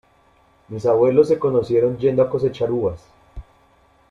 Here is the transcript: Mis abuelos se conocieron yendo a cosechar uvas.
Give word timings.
Mis 0.69 0.87
abuelos 0.87 1.27
se 1.27 1.37
conocieron 1.37 1.95
yendo 1.99 2.23
a 2.23 2.29
cosechar 2.31 2.71
uvas. 2.71 3.03